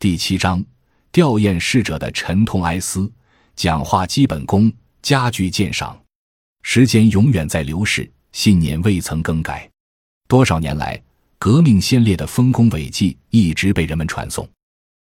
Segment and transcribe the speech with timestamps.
[0.00, 0.64] 第七章，
[1.10, 3.10] 吊唁逝者的沉痛哀思。
[3.56, 6.00] 讲话基本功，加剧鉴赏。
[6.62, 9.68] 时间永远在流逝，信念未曾更改。
[10.28, 11.02] 多少年来，
[11.36, 14.48] 革命先烈的丰功伟绩一直被人们传颂。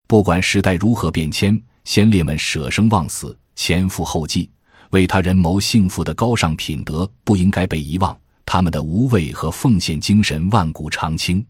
[0.08, 4.50] 不管时代如何变迁，先烈们舍生忘死、前赴后继，
[4.92, 8.18] 为他人谋幸福的高尚品德不应该被遗忘。
[8.46, 11.46] 他们的无畏和奉献精神万古长青。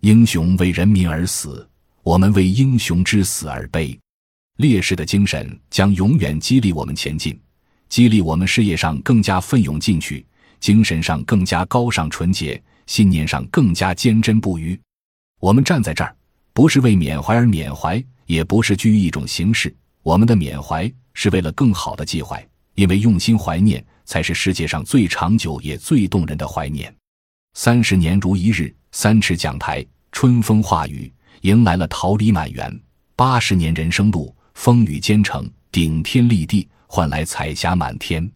[0.00, 1.69] 英雄为人民而死，
[2.10, 3.96] 我们为英雄之死而悲。
[4.56, 7.40] 烈士的精神将永远激励我们前进，
[7.88, 10.26] 激励我们事业上更加奋勇进取，
[10.58, 14.76] 精神上更加高尚纯洁，信念上更加坚贞不渝。
[15.38, 16.12] 我们站在这儿，
[16.52, 19.72] 不是为缅怀而缅怀，也不是拘于一种形式。
[20.02, 26.92] 我们的缅怀是为了更好的记怀，因为用心怀念，才是世界上最长久也最动人的怀念。
[27.54, 32.80] 三十年如一日，三尺讲台，春风化雨，迎来了桃李满园。
[33.14, 34.34] 八十年人生路。
[34.54, 38.30] 风雨兼程，顶天立地，换来彩霞满天。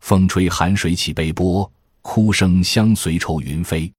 [0.00, 1.70] 风吹寒水起悲波，
[2.02, 3.92] 哭声相随愁云飞。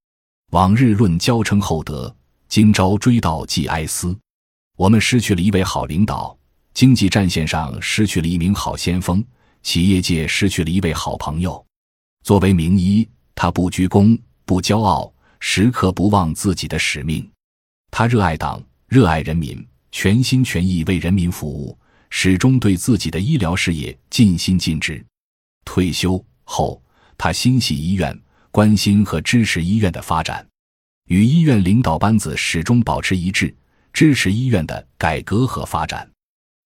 [0.51, 2.13] 往日论交称厚德，
[2.49, 4.13] 今朝追悼寄哀思。
[4.75, 6.37] 我们失去了一位好领导，
[6.73, 9.23] 经济战线上失去了一名好先锋，
[9.63, 11.65] 企业界失去了一位好朋友。
[12.23, 17.25] 作为名医，他不居功，不骄傲，时刻不忘自己的使命。
[17.91, 19.63] 他热爱党，热爱人民。
[19.93, 21.77] 全心全意为人民服务，
[22.09, 25.05] 始终对自己的医疗事业尽心尽职。
[25.65, 26.81] 退休后，
[27.17, 28.17] 他心系医院，
[28.51, 30.47] 关心和支持医院的发展，
[31.09, 33.53] 与医院领导班子始终保持一致，
[33.91, 36.09] 支持医院的改革和发展。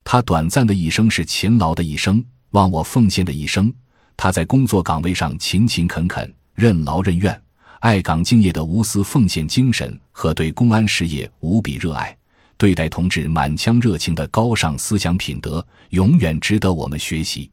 [0.04, 3.74] 他短暂的一生是勤劳的一生，忘我奉献的一生。
[4.16, 7.42] 他在工作岗位上勤勤恳恳、任劳任怨，
[7.86, 12.18] 爱岗敬业的无私奉献精神和对公安事业无比热爱。
[12.58, 17.48] 对待同志满腔热情的高尚思想品德，永远值得我们学习。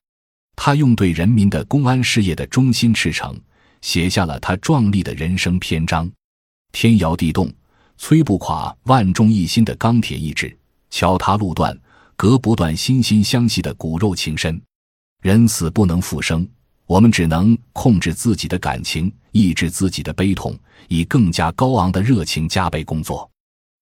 [0.56, 3.38] 他用对人民的公安事业的忠心赤诚，
[3.82, 6.10] 写下了他壮丽的人生篇章。
[6.72, 7.52] 天摇地动，
[8.00, 10.48] 摧不垮万众一心的钢铁意志；
[10.88, 11.78] 敲塌路断，
[12.16, 14.58] 割不断心心相系的骨肉情深。
[15.20, 16.48] 人死不能复生，
[16.86, 20.56] 我们只能控制自己的感情，抑制自己的悲痛，
[20.88, 23.28] 以更加高昂的热情加倍工作。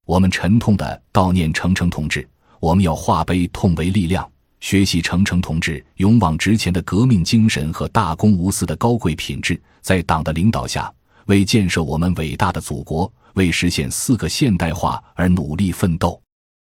[0.06, 2.28] 我们沉痛地悼念程程同志，
[2.58, 4.28] 我们要化悲痛为力量，
[4.60, 10.92] 学习程程同志勇往直前的革命精神和大公无私的高贵品质，在党的领导下，
[11.26, 16.20] 为建设我们伟大的祖国，为实现四个现代化而努力奋斗。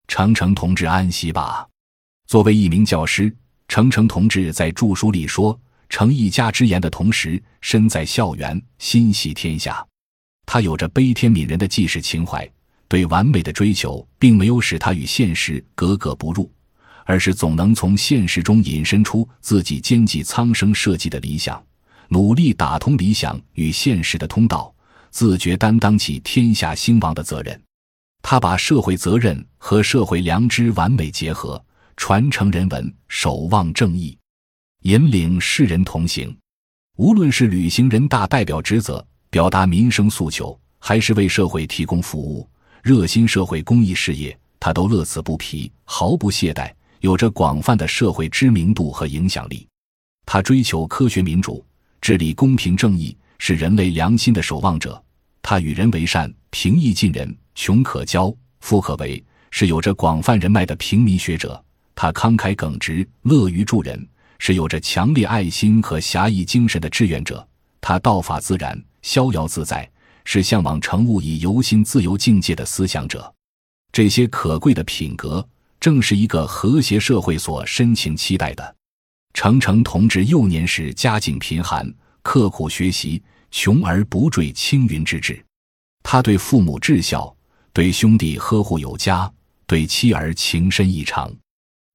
[0.07, 1.67] 程程同志安息吧。
[2.27, 3.33] 作为一名教师，
[3.67, 5.57] 程程同志在著书里说
[5.89, 9.85] ：“成一家之言的同时，身在校园，心系天下。”
[10.45, 12.49] 他有着悲天悯人的济世情怀。
[12.89, 16.49] 对完美的追求，并没有使他与现实格格不入，
[17.03, 21.61] 而是总能从现实中引申出自己兼济苍生社稷的理想，
[22.07, 24.73] 努力打通理想与现实的通道，
[25.09, 27.61] 自觉担当起天下兴亡的责任。
[28.21, 31.61] 他把社会责任和社会良知完美结合，
[31.97, 34.16] 传承人文，守望正义，
[34.87, 36.33] 引领世人同行。
[36.95, 42.49] 无论是履行人大代表职责，表达民生诉求，还是为社会提供服务。
[42.81, 46.71] 热心社会公益事业，他都乐此不疲，毫不懈怠，
[47.01, 49.67] 有着广泛的社会知名度和影响力。
[50.25, 51.65] 他追求科学民主，
[51.99, 55.03] 治理公平正义，是人类良心的守望者。
[55.41, 59.21] 他与人为善，平易近人，穷可交，富可为，
[59.51, 61.61] 是有着广泛人脉的平民学者。
[61.93, 64.07] 他慷慨耿直，乐于助人，
[64.39, 67.47] 是有着强烈爱心和侠义精神的志愿者。
[67.81, 69.89] 他道法自然，逍遥自在。
[70.29, 73.33] 是向往成物以游心自由境界的思想者，
[73.93, 75.47] 这些可贵的品格，
[75.79, 78.75] 正是一个和谐社会所深情期待的。
[79.33, 81.89] 程程同志幼年时家境贫寒，
[82.23, 85.41] 刻苦学习，穷而不坠青云之志。
[86.03, 87.33] 他对父母至孝，
[87.71, 89.31] 对兄弟呵护有加，
[89.65, 91.33] 对妻儿情深意长。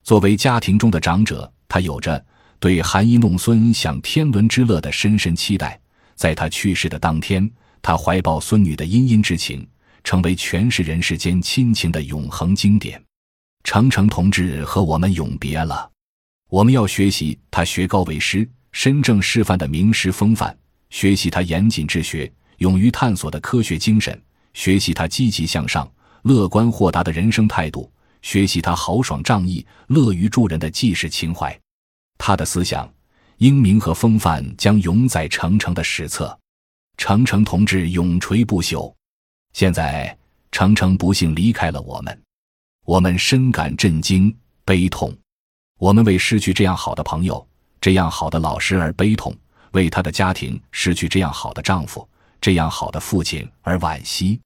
[0.05, 2.25] 作为家庭中的长者，他有着
[2.63, 5.77] 对含饴弄孙、享天伦之乐的深深期待。
[6.15, 7.51] 在他去世的当天。
[7.85, 9.67] 他怀抱孙女的殷殷之情，
[10.05, 13.03] 成为诠释人世间亲情的永恒经典。
[13.65, 15.91] 程程同志和我们永别了，
[16.49, 20.57] 我们要学习他学高为师、身正示范的名师风范，
[20.91, 24.17] 学习他严谨治学、勇于探索的科学精神，
[24.55, 25.91] 学习他积极向上、
[26.23, 27.91] 乐观豁达的人生态度，
[28.23, 31.59] 学习他豪爽仗义、乐于助人的济世情怀。
[32.25, 32.89] 他的思想、
[33.39, 36.39] 英明和风范将永载程程的史册。
[36.97, 38.95] 程程同志永垂不朽。
[39.55, 40.17] 现在，
[40.53, 42.23] 程程不幸离开了我们。
[42.85, 44.33] 我们深感震惊、
[44.65, 45.13] 悲痛。
[45.81, 47.45] 我们为失去这样好的朋友、
[47.81, 49.37] 这样好的老师而悲痛，
[49.73, 52.09] 为他的家庭失去这样好的丈夫、
[52.41, 54.41] 这样好的父亲而惋惜。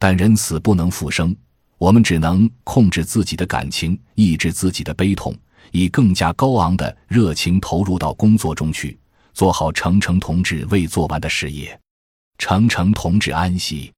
[0.00, 1.36] 但人死不能复生，
[1.78, 5.32] 我们只能控制自己的感情，抑制自己的悲痛，
[5.70, 8.98] 以更加高昂的热情投入到工作中去，
[9.32, 11.78] 做好程程同志未做完的事业。
[12.38, 13.92] 程程同志安息。